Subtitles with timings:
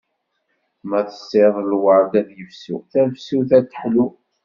[0.89, 4.07] Ma tessiḍ lward ad yefsu, tafsut ad teḥlu.